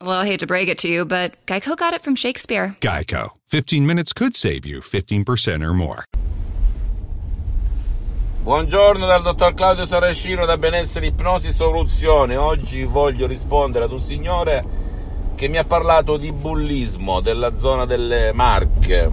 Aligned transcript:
Well, 0.00 0.12
I 0.12 0.26
hate 0.26 0.38
to 0.40 0.46
break 0.46 0.68
it 0.68 0.78
to 0.78 0.88
you, 0.88 1.04
but 1.04 1.34
Geico 1.46 1.76
got 1.76 1.92
it 1.92 2.02
from 2.02 2.14
Shakespeare. 2.14 2.76
Geico. 2.80 3.30
15 3.48 3.84
minutes 3.84 4.12
could 4.12 4.36
save 4.36 4.64
you 4.64 4.78
15% 4.80 5.60
or 5.60 5.74
more. 5.74 6.04
Buongiorno 8.44 9.06
dal 9.06 9.22
dottor 9.22 9.54
Claudio 9.54 9.86
Saracino 9.86 10.46
da 10.46 10.56
Benessere 10.56 11.06
Ipnosi 11.06 11.50
Soluzione. 11.52 12.36
Oggi 12.36 12.84
voglio 12.84 13.26
rispondere 13.26 13.86
ad 13.86 13.90
un 13.90 14.00
signore 14.00 14.64
che 15.34 15.48
mi 15.48 15.56
ha 15.56 15.64
parlato 15.64 16.16
di 16.16 16.30
bullismo 16.30 17.18
della 17.18 17.52
zona 17.52 17.84
delle 17.84 18.32
Marche 18.32 19.10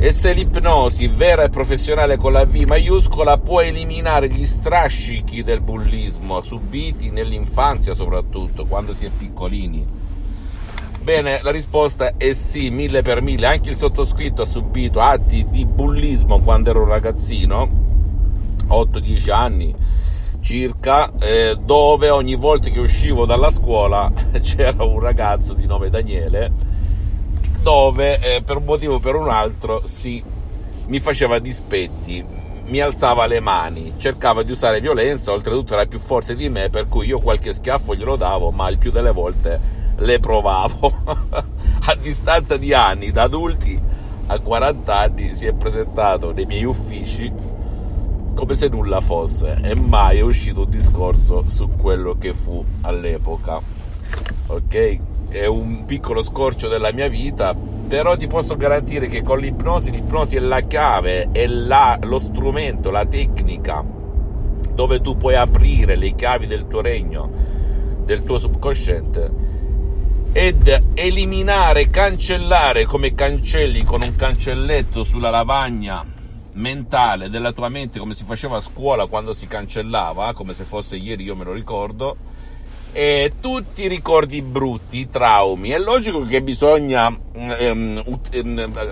e 0.00 0.12
se 0.12 0.32
l'ipnosi 0.32 1.08
vera 1.08 1.42
e 1.42 1.48
professionale 1.48 2.16
con 2.16 2.30
la 2.30 2.44
V 2.44 2.54
maiuscola 2.54 3.36
può 3.38 3.60
eliminare 3.60 4.28
gli 4.28 4.46
strascichi 4.46 5.42
del 5.42 5.60
bullismo 5.60 6.40
subiti 6.40 7.10
nell'infanzia 7.10 7.94
soprattutto, 7.94 8.64
quando 8.64 8.94
si 8.94 9.06
è 9.06 9.10
piccolini. 9.10 9.84
Bene, 11.02 11.40
la 11.42 11.50
risposta 11.50 12.12
è 12.16 12.32
sì, 12.32 12.70
mille 12.70 13.02
per 13.02 13.22
mille. 13.22 13.46
Anche 13.46 13.70
il 13.70 13.76
sottoscritto 13.76 14.42
ha 14.42 14.46
subito 14.46 15.00
atti 15.00 15.46
di 15.48 15.64
bullismo 15.64 16.40
quando 16.40 16.70
ero 16.70 16.82
un 16.82 16.88
ragazzino, 16.88 17.68
8-10 18.68 19.30
anni 19.32 19.74
circa, 20.40 21.10
eh, 21.18 21.58
dove 21.60 22.10
ogni 22.10 22.36
volta 22.36 22.70
che 22.70 22.78
uscivo 22.78 23.26
dalla 23.26 23.50
scuola 23.50 24.10
c'era 24.40 24.84
un 24.84 25.00
ragazzo 25.00 25.52
di 25.52 25.66
nome 25.66 25.90
Daniele, 25.90 26.52
dove 27.68 28.18
eh, 28.20 28.42
per 28.42 28.56
un 28.56 28.64
motivo 28.64 28.94
o 28.94 28.98
per 28.98 29.14
un 29.14 29.28
altro 29.28 29.82
si 29.84 30.22
mi 30.86 31.00
faceva 31.00 31.38
dispetti, 31.38 32.24
mi 32.64 32.80
alzava 32.80 33.26
le 33.26 33.40
mani, 33.40 33.92
cercava 33.98 34.42
di 34.42 34.52
usare 34.52 34.80
violenza, 34.80 35.32
oltretutto 35.32 35.74
era 35.74 35.84
più 35.84 35.98
forte 35.98 36.34
di 36.34 36.48
me, 36.48 36.70
per 36.70 36.88
cui 36.88 37.08
io 37.08 37.20
qualche 37.20 37.52
schiaffo 37.52 37.94
glielo 37.94 38.16
davo, 38.16 38.50
ma 38.52 38.70
il 38.70 38.78
più 38.78 38.90
delle 38.90 39.12
volte 39.12 39.60
le 39.96 40.18
provavo. 40.18 40.94
a 41.84 41.94
distanza 42.00 42.56
di 42.56 42.72
anni, 42.72 43.10
da 43.10 43.24
adulti 43.24 43.78
a 44.28 44.38
40 44.38 44.96
anni, 44.96 45.34
si 45.34 45.44
è 45.44 45.52
presentato 45.52 46.32
nei 46.32 46.46
miei 46.46 46.64
uffici 46.64 47.30
come 48.34 48.54
se 48.54 48.68
nulla 48.68 49.02
fosse 49.02 49.58
e 49.62 49.74
mai 49.74 50.16
è 50.16 50.22
uscito 50.22 50.62
un 50.62 50.70
discorso 50.70 51.44
su 51.48 51.68
quello 51.76 52.16
che 52.18 52.32
fu 52.32 52.64
all'epoca. 52.80 53.60
Ok? 54.46 55.07
È 55.28 55.46
un 55.46 55.84
piccolo 55.84 56.22
scorcio 56.22 56.68
della 56.68 56.92
mia 56.92 57.08
vita, 57.08 57.54
però 57.54 58.16
ti 58.16 58.26
posso 58.26 58.56
garantire 58.56 59.06
che 59.06 59.22
con 59.22 59.38
l'ipnosi, 59.38 59.90
l'ipnosi 59.90 60.36
è 60.36 60.40
la 60.40 60.60
chiave, 60.60 61.30
è 61.32 61.46
la, 61.46 61.98
lo 62.02 62.18
strumento, 62.18 62.90
la 62.90 63.04
tecnica 63.04 63.96
dove 64.78 65.00
tu 65.00 65.16
puoi 65.16 65.34
aprire 65.34 65.96
le 65.96 66.14
chiavi 66.14 66.46
del 66.46 66.68
tuo 66.68 66.80
regno, 66.80 67.28
del 68.04 68.22
tuo 68.22 68.38
subconsciente 68.38 69.46
ed 70.30 70.82
eliminare, 70.94 71.88
cancellare 71.88 72.84
come 72.84 73.12
cancelli 73.12 73.82
con 73.82 74.02
un 74.02 74.14
cancelletto 74.14 75.02
sulla 75.02 75.30
lavagna 75.30 76.04
mentale 76.52 77.28
della 77.28 77.50
tua 77.50 77.68
mente 77.68 77.98
come 77.98 78.14
si 78.14 78.24
faceva 78.24 78.58
a 78.58 78.60
scuola 78.60 79.06
quando 79.06 79.32
si 79.32 79.48
cancellava, 79.48 80.32
come 80.32 80.52
se 80.52 80.62
fosse 80.62 80.96
ieri 80.96 81.24
io 81.24 81.34
me 81.34 81.42
lo 81.42 81.52
ricordo, 81.52 82.16
e 82.98 83.34
tutti 83.38 83.84
i 83.84 83.86
ricordi 83.86 84.42
brutti, 84.42 84.98
i 84.98 85.08
traumi. 85.08 85.68
È 85.68 85.78
logico 85.78 86.22
che 86.22 86.42
bisogna 86.42 87.16
ehm, 87.32 88.02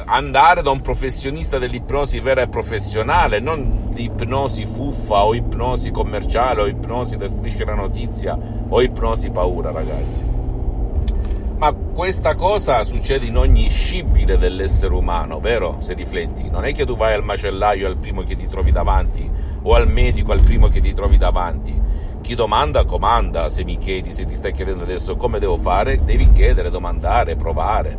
andare 0.04 0.62
da 0.62 0.70
un 0.70 0.80
professionista 0.80 1.58
dell'ipnosi 1.58 2.20
vera 2.20 2.42
e 2.42 2.46
professionale, 2.46 3.40
non 3.40 3.88
di 3.90 4.04
ipnosi 4.04 4.64
fuffa 4.64 5.24
o 5.24 5.34
ipnosi 5.34 5.90
commerciale 5.90 6.60
o 6.62 6.66
ipnosi 6.68 7.16
da 7.16 7.26
strisce 7.26 7.64
la 7.64 7.74
notizia 7.74 8.38
o 8.68 8.80
ipnosi 8.80 9.30
paura, 9.30 9.72
ragazzi. 9.72 10.22
Ma 11.58 11.72
questa 11.72 12.36
cosa 12.36 12.84
succede 12.84 13.26
in 13.26 13.36
ogni 13.36 13.68
scibile 13.68 14.38
dell'essere 14.38 14.94
umano, 14.94 15.40
vero? 15.40 15.78
Se 15.80 15.94
rifletti, 15.94 16.48
non 16.48 16.64
è 16.64 16.72
che 16.72 16.86
tu 16.86 16.94
vai 16.94 17.12
al 17.12 17.24
macellaio 17.24 17.88
al 17.88 17.96
primo 17.96 18.22
che 18.22 18.36
ti 18.36 18.46
trovi 18.46 18.70
davanti 18.70 19.28
o 19.62 19.74
al 19.74 19.88
medico 19.88 20.30
al 20.30 20.42
primo 20.42 20.68
che 20.68 20.80
ti 20.80 20.94
trovi 20.94 21.16
davanti. 21.16 22.04
Chi 22.26 22.34
domanda 22.34 22.84
comanda, 22.84 23.48
se 23.48 23.62
mi 23.62 23.78
chiedi, 23.78 24.10
se 24.10 24.24
ti 24.24 24.34
stai 24.34 24.52
chiedendo 24.52 24.82
adesso 24.82 25.14
come 25.14 25.38
devo 25.38 25.56
fare, 25.56 26.02
devi 26.02 26.28
chiedere, 26.32 26.70
domandare, 26.70 27.36
provare. 27.36 27.96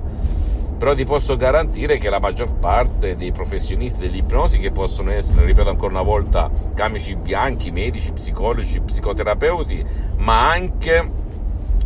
Però 0.78 0.94
ti 0.94 1.06
posso 1.06 1.38
garantire 1.38 1.98
che 1.98 2.10
la 2.10 2.20
maggior 2.20 2.52
parte 2.52 3.16
dei 3.16 3.32
professionisti 3.32 4.02
dell'ipnosi, 4.02 4.58
che 4.58 4.72
possono 4.72 5.12
essere, 5.12 5.46
ripeto 5.46 5.70
ancora 5.70 5.94
una 5.94 6.02
volta, 6.02 6.52
camici 6.74 7.16
bianchi, 7.16 7.72
medici, 7.72 8.12
psicologi, 8.12 8.82
psicoterapeuti, 8.82 9.86
ma 10.18 10.50
anche 10.50 11.10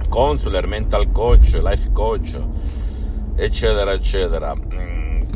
consular, 0.09 0.65
mental 0.65 1.11
coach, 1.11 1.59
life 1.61 1.91
coach, 1.93 2.39
eccetera, 3.35 3.91
eccetera. 3.91 4.55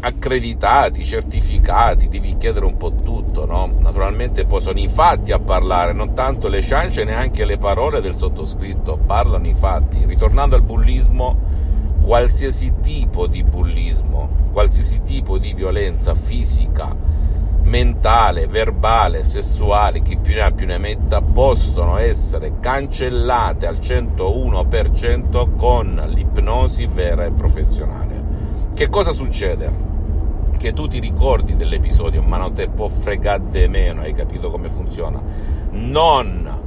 Accreditati, 0.06 1.04
certificati, 1.04 2.08
devi 2.08 2.38
chiedere 2.38 2.68
un 2.68 2.78
po' 2.78 2.94
tutto, 2.94 3.48
no? 3.48 3.72
Naturalmente 3.80 4.46
poi 4.46 4.62
sono 4.62 4.78
i 4.78 4.88
fatti 4.88 5.32
a 5.32 5.40
parlare, 5.40 5.94
non 5.94 6.14
tanto 6.14 6.48
le 6.48 6.62
ciance, 6.62 7.04
neanche 7.04 7.44
le 7.44 7.58
parole 7.58 8.02
del 8.02 8.14
sottoscritto, 8.14 9.00
parlano 9.04 9.48
i 9.48 9.56
fatti. 9.56 10.06
Ritornando 10.06 10.54
al 10.54 10.62
bullismo, 10.62 11.36
qualsiasi 12.04 12.72
tipo 12.84 13.26
di 13.26 13.42
bullismo, 13.42 14.30
qualsiasi 14.52 15.02
tipo 15.02 15.40
di 15.40 15.56
violenza 15.56 16.14
fisica, 16.14 16.96
mentale, 17.64 18.46
verbale, 18.46 19.24
sessuale, 19.24 20.04
chi 20.04 20.18
più 20.18 20.36
ne 20.36 20.42
ha 20.42 20.52
più 20.52 20.68
ne 20.68 20.78
metta, 20.78 21.24
possono 21.24 21.98
essere 21.98 22.60
cancellate 22.60 23.66
al 23.66 23.78
101% 23.78 25.56
con 25.56 26.00
l'ipnosi 26.14 26.86
vera 26.86 27.26
e 27.26 27.32
professionale. 27.32 28.24
Che 28.76 28.88
cosa 28.88 29.12
succede? 29.12 29.94
Che 30.58 30.74
tu 30.74 30.88
ti 30.88 31.00
ricordi 31.00 31.56
dell'episodio, 31.56 32.24
ma 32.24 32.38
non 32.38 32.54
te 32.54 32.70
può 32.70 32.88
fregare 32.88 33.68
meno, 33.68 34.02
hai 34.02 34.14
capito 34.14 34.50
come 34.50 34.70
funziona? 34.70 35.22
Non 35.72 36.64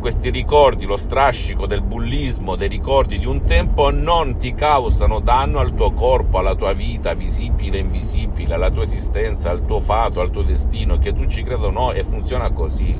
questi 0.00 0.30
ricordi, 0.30 0.86
lo 0.86 0.96
strascico 0.96 1.66
del 1.66 1.82
bullismo, 1.82 2.56
dei 2.56 2.68
ricordi 2.68 3.18
di 3.18 3.26
un 3.26 3.44
tempo, 3.44 3.90
non 3.90 4.38
ti 4.38 4.54
causano 4.54 5.20
danno 5.20 5.58
al 5.58 5.74
tuo 5.74 5.92
corpo, 5.92 6.38
alla 6.38 6.54
tua 6.54 6.72
vita, 6.72 7.12
visibile 7.12 7.76
e 7.76 7.80
invisibile, 7.80 8.54
alla 8.54 8.70
tua 8.70 8.82
esistenza, 8.82 9.50
al 9.50 9.66
tuo 9.66 9.78
fato, 9.78 10.20
al 10.20 10.30
tuo 10.30 10.42
destino, 10.42 10.96
che 10.96 11.12
tu 11.12 11.26
ci 11.26 11.42
creda 11.42 11.66
o 11.66 11.70
no, 11.70 11.92
e 11.92 12.02
funziona 12.02 12.50
così. 12.50 12.98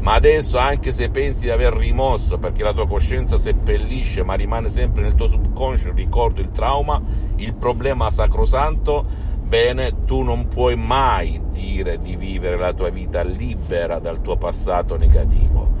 Ma 0.00 0.12
adesso, 0.12 0.58
anche 0.58 0.90
se 0.90 1.08
pensi 1.08 1.44
di 1.44 1.50
aver 1.50 1.72
rimosso, 1.72 2.36
perché 2.36 2.62
la 2.62 2.74
tua 2.74 2.86
coscienza 2.86 3.38
seppellisce, 3.38 4.22
ma 4.22 4.34
rimane 4.34 4.68
sempre 4.68 5.02
nel 5.02 5.14
tuo 5.14 5.28
subconscio 5.28 5.88
il 5.88 5.94
ricordo, 5.94 6.40
il 6.40 6.50
trauma, 6.50 7.00
il 7.36 7.54
problema 7.54 8.10
sacrosanto, 8.10 9.30
bene, 9.52 10.04
tu 10.06 10.22
non 10.22 10.48
puoi 10.48 10.76
mai 10.76 11.38
dire 11.50 12.00
di 12.00 12.16
vivere 12.16 12.56
la 12.56 12.72
tua 12.72 12.88
vita 12.88 13.20
libera 13.20 13.98
dal 13.98 14.22
tuo 14.22 14.38
passato 14.38 14.96
negativo 14.96 15.72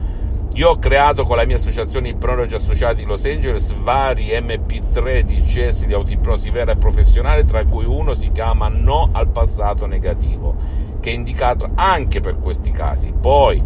io 0.54 0.68
ho 0.68 0.78
creato 0.78 1.24
con 1.24 1.36
la 1.36 1.46
mia 1.46 1.56
associazione 1.56 2.10
Ipnologi 2.10 2.54
Associati 2.54 3.04
Los 3.04 3.24
Angeles 3.24 3.72
vari 3.72 4.26
MP3 4.26 5.22
DCS 5.22 5.86
di 5.86 5.94
autoipnosi 5.94 6.50
vera 6.50 6.72
e 6.72 6.76
professionale, 6.76 7.44
tra 7.44 7.64
cui 7.64 7.86
uno 7.86 8.12
si 8.12 8.30
chiama 8.30 8.68
No 8.68 9.08
al 9.12 9.28
passato 9.28 9.86
negativo, 9.86 10.54
che 11.00 11.08
è 11.08 11.14
indicato 11.14 11.70
anche 11.74 12.20
per 12.20 12.38
questi 12.38 12.70
casi. 12.70 13.14
Poi, 13.18 13.62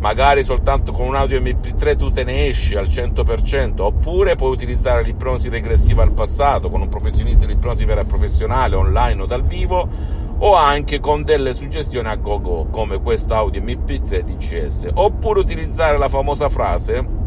magari 0.00 0.42
soltanto 0.42 0.92
con 0.92 1.06
un 1.06 1.14
audio 1.14 1.38
MP3 1.40 1.96
tu 1.96 2.10
te 2.10 2.24
ne 2.24 2.46
esci 2.46 2.74
al 2.74 2.86
100%, 2.86 3.80
oppure 3.80 4.34
puoi 4.34 4.50
utilizzare 4.50 5.02
l'ipnosi 5.02 5.48
regressiva 5.48 6.02
al 6.02 6.12
passato 6.12 6.68
con 6.68 6.80
un 6.80 6.88
professionista 6.88 7.46
di 7.46 7.52
ipnosi 7.52 7.84
vera 7.84 8.04
professionale 8.04 8.76
online 8.76 9.22
o 9.22 9.26
dal 9.26 9.44
vivo 9.44 9.88
o 10.42 10.54
anche 10.54 11.00
con 11.00 11.22
delle 11.22 11.52
suggestioni 11.52 12.08
a 12.08 12.16
go-go 12.16 12.66
come 12.70 13.00
questo 13.02 13.34
audio 13.34 13.60
MP3 13.60 14.20
DCS 14.20 14.88
oppure 14.94 15.40
utilizzare 15.40 15.98
la 15.98 16.08
famosa 16.08 16.48
frase 16.48 17.18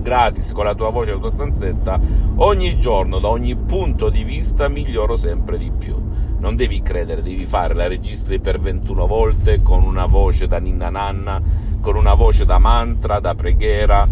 gratis 0.00 0.52
con 0.52 0.64
la 0.64 0.74
tua 0.74 0.90
voce 0.90 1.10
e 1.10 1.14
la 1.14 1.20
tua 1.20 1.30
stanzetta 1.30 2.00
ogni 2.36 2.80
giorno 2.80 3.20
da 3.20 3.28
ogni 3.28 3.54
punto 3.54 4.10
di 4.10 4.24
vista 4.24 4.68
miglioro 4.68 5.16
sempre 5.16 5.56
di 5.56 5.70
più. 5.70 5.96
Non 6.38 6.56
devi 6.56 6.82
credere 6.82 7.22
devi 7.22 7.46
fare 7.46 7.74
la 7.74 7.86
registri 7.86 8.40
per 8.40 8.58
21 8.58 9.06
volte 9.06 9.62
con 9.62 9.82
una 9.82 10.06
voce 10.06 10.46
da 10.46 10.58
ninna 10.58 10.88
nanna 10.88 11.40
con 11.80 11.96
una 11.96 12.14
voce 12.14 12.44
da 12.44 12.58
mantra 12.58 13.20
da 13.20 13.34
preghiera 13.34 14.06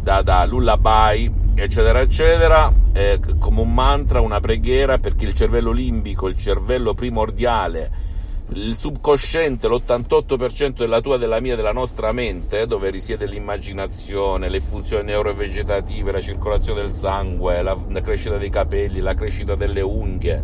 da, 0.00 0.22
da 0.22 0.44
lullaby 0.44 1.30
eccetera 1.54 2.00
eccetera 2.00 2.72
eh, 2.92 3.20
come 3.38 3.60
un 3.60 3.72
mantra, 3.72 4.20
una 4.20 4.40
preghiera 4.40 4.98
perché 4.98 5.24
il 5.24 5.34
cervello 5.34 5.70
limbico, 5.70 6.28
il 6.28 6.36
cervello 6.36 6.94
primordiale 6.94 8.10
il 8.54 8.76
subconsciente, 8.76 9.66
l'88% 9.66 10.78
della 10.78 11.00
tua, 11.00 11.16
della 11.16 11.40
mia, 11.40 11.56
della 11.56 11.72
nostra 11.72 12.12
mente, 12.12 12.66
dove 12.66 12.90
risiede 12.90 13.26
l'immaginazione, 13.26 14.50
le 14.50 14.60
funzioni 14.60 15.04
neurovegetative, 15.04 16.12
la 16.12 16.20
circolazione 16.20 16.82
del 16.82 16.90
sangue, 16.90 17.62
la, 17.62 17.76
la 17.88 18.00
crescita 18.00 18.36
dei 18.36 18.50
capelli, 18.50 19.00
la 19.00 19.14
crescita 19.14 19.54
delle 19.54 19.80
unghie, 19.80 20.42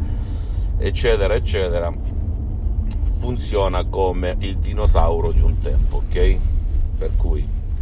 eccetera, 0.78 1.34
eccetera, 1.34 1.92
funziona 3.18 3.84
come 3.84 4.36
il 4.38 4.56
dinosauro 4.56 5.32
di 5.32 5.40
un 5.40 5.58
tempo, 5.58 5.96
ok? 5.96 6.37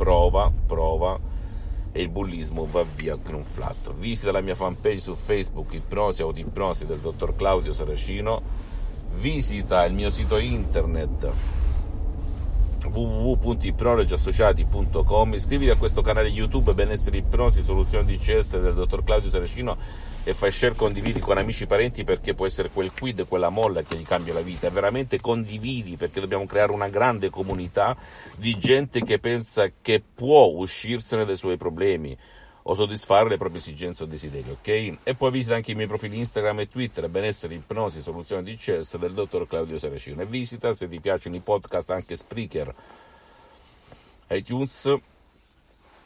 Prova, 0.06 0.52
prova 0.66 1.18
e 1.90 2.00
il 2.00 2.08
bullismo 2.08 2.64
va 2.64 2.84
via 2.84 3.18
in 3.26 3.34
un 3.34 3.42
flatto. 3.42 3.92
Visita 3.92 4.30
la 4.30 4.40
mia 4.40 4.54
fanpage 4.54 5.00
su 5.00 5.14
Facebook, 5.14 5.72
Ipnosi 5.72 6.22
Autipnosi 6.22 6.86
del 6.86 7.00
dottor 7.00 7.34
Claudio 7.34 7.72
Saracino 7.72 8.40
visita 9.14 9.84
il 9.84 9.94
mio 9.94 10.10
sito 10.10 10.38
internet 10.38 11.28
www.ipnologiassociati.com 12.96 15.34
iscriviti 15.34 15.70
a 15.70 15.76
questo 15.76 16.00
canale 16.00 16.28
youtube 16.28 16.72
benessere 16.72 17.18
ipnosi 17.18 17.60
soluzione 17.60 18.06
DCS 18.06 18.58
del 18.58 18.72
dottor 18.72 19.04
Claudio 19.04 19.28
Saracino 19.28 19.76
e 20.24 20.32
fai 20.32 20.50
share 20.50 20.74
condividi 20.74 21.20
con 21.20 21.36
amici 21.36 21.64
e 21.64 21.66
parenti 21.66 22.04
perché 22.04 22.32
può 22.32 22.46
essere 22.46 22.70
quel 22.70 22.90
quid 22.90 23.28
quella 23.28 23.50
molla 23.50 23.82
che 23.82 23.98
gli 23.98 24.04
cambia 24.04 24.32
la 24.32 24.40
vita. 24.40 24.70
Veramente 24.70 25.20
condividi 25.20 25.96
perché 25.96 26.20
dobbiamo 26.20 26.46
creare 26.46 26.72
una 26.72 26.88
grande 26.88 27.28
comunità 27.30 27.94
di 28.36 28.56
gente 28.58 29.02
che 29.02 29.18
pensa 29.18 29.70
che 29.80 30.02
può 30.14 30.46
uscirsene 30.46 31.26
dai 31.26 31.36
suoi 31.36 31.58
problemi 31.58 32.16
o 32.68 32.74
soddisfare 32.74 33.28
le 33.28 33.36
proprie 33.36 33.60
esigenze 33.60 34.02
o 34.02 34.06
desideri, 34.06 34.50
ok? 34.50 34.98
E 35.04 35.14
poi 35.14 35.30
visita 35.30 35.54
anche 35.54 35.70
i 35.70 35.74
miei 35.76 35.86
profili 35.86 36.18
Instagram 36.18 36.60
e 36.60 36.68
Twitter, 36.68 37.08
benessere, 37.08 37.54
ipnosi, 37.54 38.00
soluzione 38.00 38.42
di 38.42 38.56
CS 38.56 38.96
del 38.98 39.12
dottor 39.12 39.46
Claudio 39.46 39.78
Saracino. 39.78 40.22
E 40.22 40.26
visita, 40.26 40.72
se 40.72 40.88
ti 40.88 40.98
piacciono 40.98 41.36
i 41.36 41.40
podcast, 41.40 41.90
anche 41.90 42.16
Spreaker, 42.16 42.74
iTunes, 44.30 44.92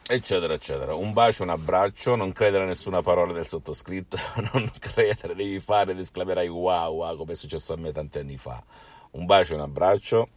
eccetera, 0.05 0.53
eccetera. 0.53 0.93
Un 0.93 1.13
bacio, 1.13 1.41
un 1.41 1.49
abbraccio, 1.49 2.15
non 2.15 2.31
credere 2.31 2.65
a 2.65 2.67
nessuna 2.67 3.01
parola 3.01 3.33
del 3.33 3.47
sottoscritto, 3.47 4.17
non 4.53 4.71
credere, 4.77 5.33
devi 5.33 5.59
fare 5.59 5.93
ed 5.93 5.99
esclamerai 5.99 6.47
wow, 6.47 6.93
wow, 6.93 7.17
come 7.17 7.31
è 7.31 7.35
successo 7.35 7.73
a 7.73 7.77
me 7.77 7.91
tanti 7.91 8.19
anni 8.19 8.37
fa. 8.37 8.63
Un 9.11 9.25
bacio, 9.25 9.55
un 9.55 9.61
abbraccio 9.61 10.29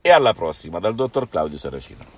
e 0.00 0.10
alla 0.10 0.34
prossima 0.34 0.80
dal 0.80 0.96
dottor 0.96 1.28
Claudio 1.28 1.58
Saracino. 1.58 2.17